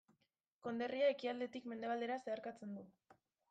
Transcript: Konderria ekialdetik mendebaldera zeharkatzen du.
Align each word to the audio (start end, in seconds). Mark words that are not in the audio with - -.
Konderria 0.67 1.11
ekialdetik 1.17 1.69
mendebaldera 1.75 2.19
zeharkatzen 2.27 2.77
du. 2.83 2.91